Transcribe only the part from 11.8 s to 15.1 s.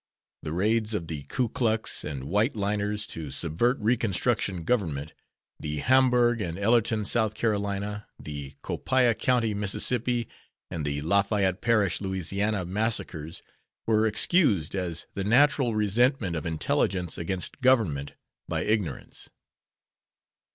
La., massacres were excused as